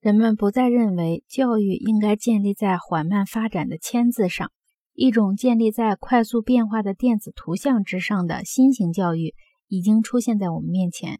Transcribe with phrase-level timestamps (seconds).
[0.00, 4.52] 人们不再认为教育应该建立在缓慢发展的签字上，
[4.94, 9.34] 一种建立在快速变化的电子图像之上的新型教育
[9.66, 11.18] 已经出现在我们面前。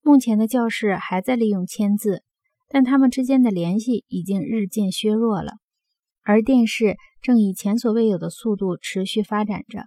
[0.00, 2.22] 目前的教室还在利用签字，
[2.68, 5.52] 但它们之间的联系已经日渐削弱了。
[6.22, 9.82] 而电视正以前所未有的速度持续发展着，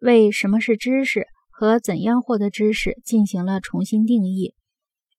[0.00, 4.54] 为什么是知识和怎样获得知识进行了重新定义。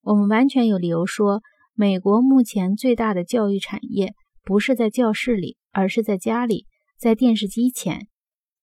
[0.02, 1.42] 我们完全有理由说，
[1.80, 4.12] 美国目前最大的教育产业
[4.44, 6.66] 不是在教室里，而是在家里，
[6.98, 8.06] 在电视机前。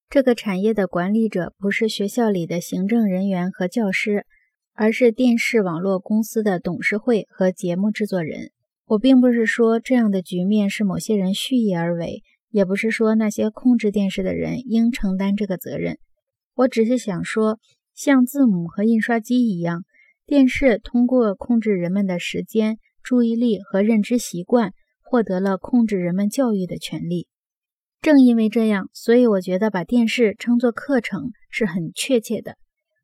[0.08, 4.28] 这个产业的管理者不是学校里的行政人员和教师。
[4.76, 8.52] 而是电视网络公司的董事会和节目制作人。
[8.86, 12.22] 我并不是说这样的局面是某些人蓄意而为，
[12.52, 15.98] 也不是说那些控制电视的人应承担这个责任。
[16.54, 17.58] 我只是想说，
[17.96, 19.84] 像字母和印刷机一样，
[20.28, 27.30] 电视通过控制人们的时间、注意力和认知习惯，获得了控制人们教育的权利。
[28.02, 32.58] 正因为这样，所以我觉得把电视称作课程是很确切的。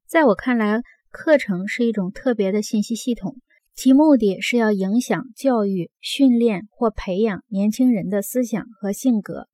[0.05, 3.37] 在我看来，课程是一种特别的信息系统，
[3.73, 9.47] 其目的是要影响、教育、训练或培养年轻人的思想和性格。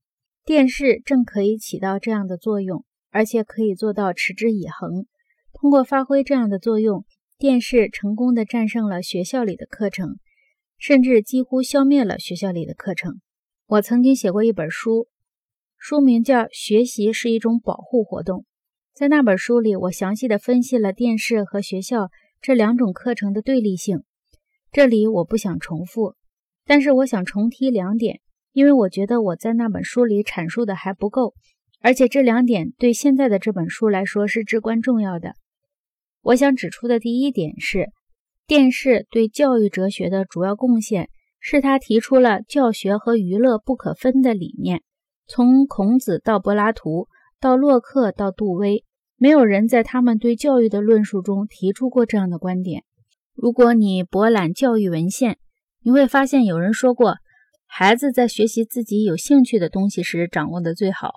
[0.43, 5.05] 电视正可以起到这样的作用，而且可以做到持之以恒。
[5.53, 7.05] 通过发挥这样的作用，
[7.37, 10.17] 电视成功的战胜了学校里的课程，
[10.79, 13.19] 甚至几乎消灭了学校里的课程。
[13.67, 15.07] 我曾经写过一本书，
[15.77, 18.39] 书名叫《学习是一种保护活动》。
[18.93, 22.09] 在那本书里，我详细的分析了电视和学校
[22.41, 24.03] 这两种课程的对立性。
[24.71, 26.15] 这里我不想重复，
[26.65, 28.19] 但是我想重提两点，
[28.51, 31.33] 因为我觉得我在那本书里阐述的还不够，
[31.79, 35.33] 而且这两点对现在的这本书来说是至关重要的。
[36.21, 37.89] 我想指出的第一点是，
[38.49, 44.81] 电视对教育哲学的主要贡献是他提出了教学和娱乐不可分的理念，
[45.27, 47.07] 从孔子到柏拉图，
[47.39, 48.83] 到洛克，到杜威。
[49.17, 52.85] 没有人在他们对教育的论述中提出过这样的观点。
[53.35, 55.37] 如果你博览教育文献，
[55.83, 57.17] 你会发现有人说过，
[57.67, 61.11] 孩子在学习自己有兴趣的东西时掌握的最好。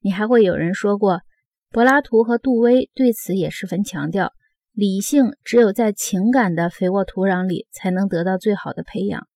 [0.00, 1.20] 你还会有人说过，
[1.70, 4.34] 柏拉图和杜威对此也十分强调，
[4.76, 9.26] 理性只有在情感的肥沃土壤里才能得到最好的培养。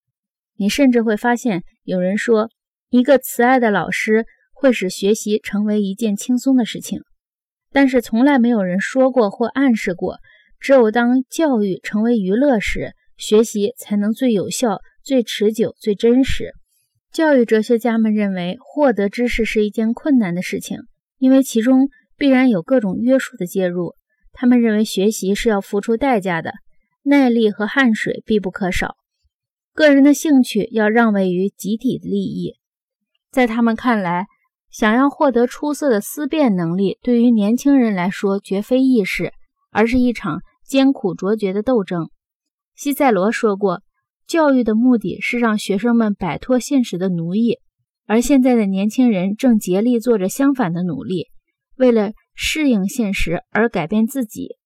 [0.58, 2.50] 你甚至会发现有人说，
[2.90, 7.00] 一个慈爱的老师会使学习成为一件轻松的事情。
[7.72, 10.18] 但是从来没有人说过或暗示过，
[10.60, 16.52] 只有当教育成为娱乐时，学习才能最有效、最持久、最真实。
[17.10, 20.80] 教育哲学家们认为，获得知识是一件困难的事情，
[21.16, 23.94] 因为其中必然有各种约束的介入。
[24.32, 26.52] 他们认为学习是要付出代价的，
[27.02, 28.96] 耐力和汗水必不可少，
[29.74, 32.54] 个人的兴趣要让位于集体的利益。
[33.30, 34.26] 在他们看来，
[34.70, 39.32] 想要获得出色的思辨能力，对于年轻人来说绝非易事，
[39.70, 42.08] 而是一场艰苦卓绝的斗争。
[42.74, 43.82] 西塞罗说过
[44.26, 47.58] ：“教育的目的是让学生们摆脱现实的奴役。”
[48.06, 51.28] 而现在的年轻人正竭力做着相反的努力，
[51.76, 54.59] 为了适应现实而改变自己。